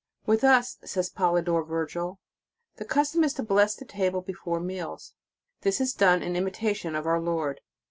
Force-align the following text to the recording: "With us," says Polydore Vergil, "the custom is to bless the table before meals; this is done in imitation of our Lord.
"With 0.25 0.43
us," 0.43 0.79
says 0.83 1.11
Polydore 1.11 1.63
Vergil, 1.63 2.17
"the 2.77 2.85
custom 2.85 3.23
is 3.23 3.35
to 3.35 3.43
bless 3.43 3.75
the 3.75 3.85
table 3.85 4.21
before 4.21 4.59
meals; 4.59 5.13
this 5.61 5.79
is 5.79 5.93
done 5.93 6.23
in 6.23 6.35
imitation 6.35 6.95
of 6.95 7.05
our 7.05 7.19
Lord. 7.21 7.61